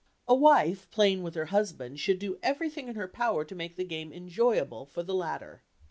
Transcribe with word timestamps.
A 0.27 0.33
wife 0.33 0.89
playing 0.89 1.21
with 1.21 1.35
her 1.35 1.45
husband 1.53 1.99
should 1.99 2.17
do 2.17 2.39
everything 2.41 2.87
in 2.87 2.95
her 2.95 3.07
power 3.07 3.45
to 3.45 3.53
make 3.53 3.75
the 3.75 3.83
game 3.83 4.11
enjoyable 4.11 4.83
for 4.87 5.03
the 5.03 5.13
latter. 5.13 5.61